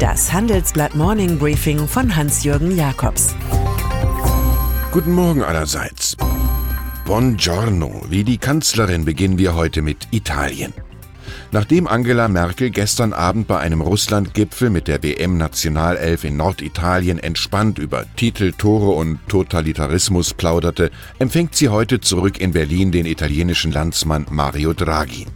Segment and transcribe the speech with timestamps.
[0.00, 3.34] Das Handelsblatt Morning Briefing von Hans-Jürgen Jakobs.
[4.92, 6.16] Guten Morgen allerseits.
[7.04, 10.72] Buongiorno, wie die Kanzlerin beginnen wir heute mit Italien.
[11.52, 18.06] Nachdem Angela Merkel gestern Abend bei einem Russland-Gipfel mit der WM-Nationalelf in Norditalien entspannt über
[18.16, 24.72] Titel, Tore und Totalitarismus plauderte, empfängt sie heute zurück in Berlin den italienischen Landsmann Mario
[24.72, 25.26] Draghi.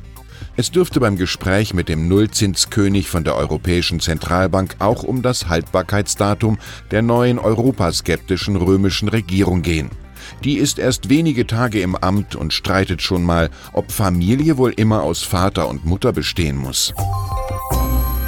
[0.56, 6.58] Es dürfte beim Gespräch mit dem Nullzinskönig von der Europäischen Zentralbank auch um das Haltbarkeitsdatum
[6.92, 9.90] der neuen europaskeptischen römischen Regierung gehen.
[10.44, 15.02] Die ist erst wenige Tage im Amt und streitet schon mal, ob Familie wohl immer
[15.02, 16.94] aus Vater und Mutter bestehen muss.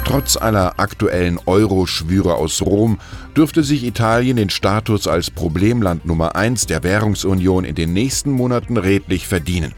[0.03, 2.99] Trotz aller aktuellen Euro-Schwüre aus Rom
[3.35, 8.77] dürfte sich Italien den Status als Problemland Nummer 1 der Währungsunion in den nächsten Monaten
[8.77, 9.73] redlich verdienen.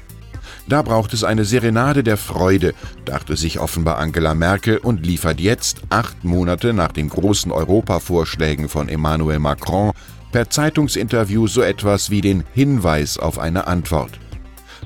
[0.70, 5.82] Da braucht es eine Serenade der Freude, dachte sich offenbar Angela Merkel und liefert jetzt,
[5.90, 9.94] acht Monate nach den großen Europavorschlägen von Emmanuel Macron,
[10.32, 14.12] per Zeitungsinterview so etwas wie den Hinweis auf eine Antwort.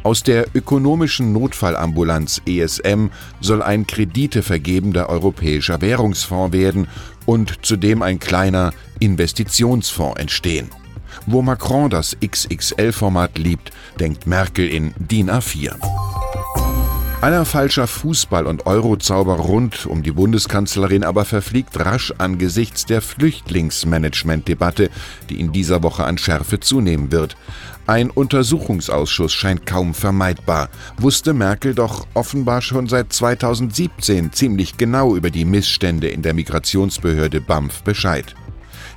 [0.03, 3.08] Aus der ökonomischen Notfallambulanz ESM
[3.42, 6.88] soll ein kreditevergebender europäischer Währungsfonds werden
[7.25, 10.70] und zudem ein kleiner Investitionsfonds entstehen.
[11.25, 15.75] Wo Macron das XXL-Format liebt, denkt Merkel in DIN A4.
[17.23, 24.89] Aller falscher Fußball- und Eurozauber rund um die Bundeskanzlerin aber verfliegt rasch angesichts der Flüchtlingsmanagement-Debatte,
[25.30, 27.38] die in dieser Woche an Schärfe zunehmen wird.
[27.88, 35.30] Ein Untersuchungsausschuss scheint kaum vermeidbar, wusste Merkel doch offenbar schon seit 2017 ziemlich genau über
[35.30, 38.36] die Missstände in der Migrationsbehörde BAMF Bescheid.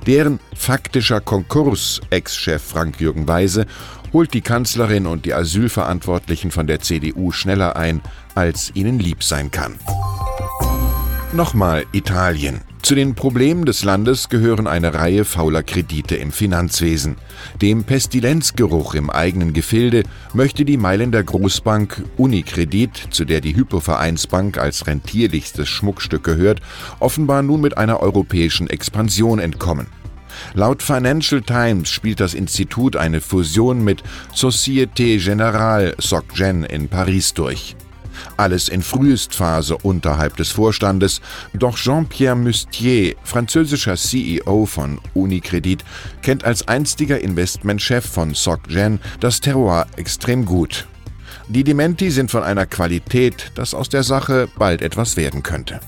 [0.07, 3.65] Deren faktischer Konkurs, Ex-Chef Frank-Jürgen Weise,
[4.13, 8.01] holt die Kanzlerin und die Asylverantwortlichen von der CDU schneller ein,
[8.33, 9.75] als ihnen lieb sein kann.
[11.33, 12.61] Nochmal Italien.
[12.87, 17.17] Zu den Problemen des Landes gehören eine Reihe fauler Kredite im Finanzwesen.
[17.61, 20.03] Dem Pestilenzgeruch im eigenen Gefilde
[20.33, 26.61] möchte die Mailänder Großbank Unicredit, zu der die Hypovereinsbank als rentierlichstes Schmuckstück gehört,
[27.01, 29.87] offenbar nun mit einer europäischen Expansion entkommen.
[30.53, 34.01] Laut Financial Times spielt das Institut eine Fusion mit
[34.33, 37.75] Société Générale SocGen in Paris durch.
[38.37, 41.21] Alles in Frühestphase unterhalb des Vorstandes,
[41.53, 45.83] doch Jean-Pierre Mustier, französischer CEO von Unicredit,
[46.21, 50.87] kennt als einstiger Investmentchef von SocGen das Terroir extrem gut.
[51.49, 55.79] Die Dementi sind von einer Qualität, dass aus der Sache bald etwas werden könnte.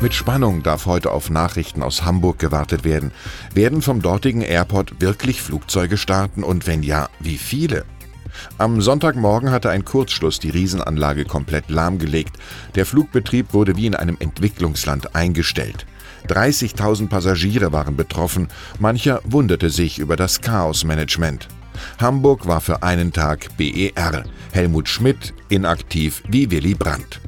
[0.00, 3.12] Mit Spannung darf heute auf Nachrichten aus Hamburg gewartet werden.
[3.54, 7.84] Werden vom dortigen Airport wirklich Flugzeuge starten und wenn ja, wie viele?
[8.58, 12.36] Am Sonntagmorgen hatte ein Kurzschluss die Riesenanlage komplett lahmgelegt.
[12.74, 15.86] Der Flugbetrieb wurde wie in einem Entwicklungsland eingestellt.
[16.28, 18.48] 30.000 Passagiere waren betroffen,
[18.78, 21.48] mancher wunderte sich über das Chaosmanagement.
[22.00, 27.20] Hamburg war für einen Tag BER, Helmut Schmidt inaktiv wie Willy Brandt.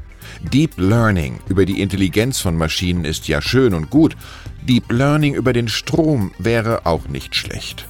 [0.53, 4.17] Deep Learning über die Intelligenz von Maschinen ist ja schön und gut.
[4.63, 7.87] Deep Learning über den Strom wäre auch nicht schlecht.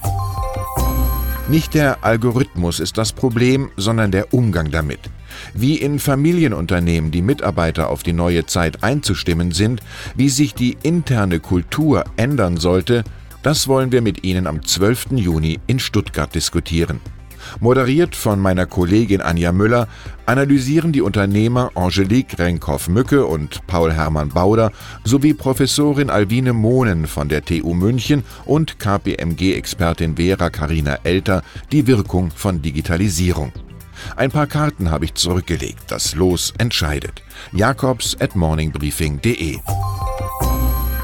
[1.48, 5.00] Nicht der Algorithmus ist das Problem, sondern der Umgang damit.
[5.54, 9.80] Wie in Familienunternehmen die Mitarbeiter auf die neue Zeit einzustimmen sind,
[10.14, 13.02] wie sich die interne Kultur ändern sollte,
[13.42, 15.12] das wollen wir mit Ihnen am 12.
[15.12, 17.00] Juni in Stuttgart diskutieren.
[17.60, 19.88] Moderiert von meiner Kollegin Anja Müller
[20.26, 24.72] analysieren die Unternehmer Angelique Renkhoff-Mücke und Paul Hermann Bauder
[25.04, 32.30] sowie Professorin Alwine Mohnen von der TU München und KPMG-Expertin Vera Karina Elter die Wirkung
[32.30, 33.52] von Digitalisierung.
[34.16, 35.84] Ein paar Karten habe ich zurückgelegt.
[35.88, 37.22] Das Los entscheidet.
[37.52, 39.58] Jakobs at morningbriefing.de.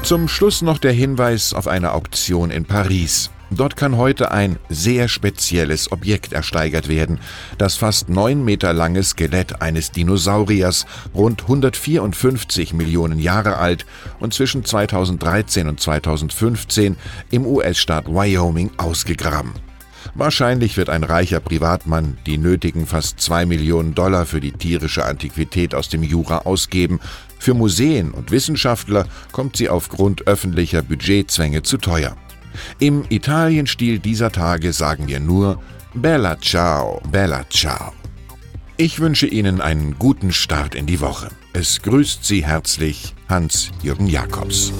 [0.03, 3.31] Zum Schluss noch der Hinweis auf eine Auktion in Paris.
[3.51, 7.19] Dort kann heute ein sehr spezielles Objekt ersteigert werden.
[7.57, 13.85] Das fast neun Meter lange Skelett eines Dinosauriers, rund 154 Millionen Jahre alt
[14.19, 16.97] und zwischen 2013 und 2015
[17.29, 19.53] im US-Staat Wyoming ausgegraben.
[20.13, 25.73] Wahrscheinlich wird ein reicher Privatmann die nötigen fast zwei Millionen Dollar für die tierische Antiquität
[25.75, 26.99] aus dem Jura ausgeben.
[27.39, 32.15] Für Museen und Wissenschaftler kommt sie aufgrund öffentlicher Budgetzwänge zu teuer.
[32.79, 35.61] Im Italienstil dieser Tage sagen wir nur
[35.93, 37.93] Bella ciao, bella ciao.
[38.77, 41.29] Ich wünsche Ihnen einen guten Start in die Woche.
[41.53, 44.73] Es grüßt Sie herzlich Hans-Jürgen Jakobs.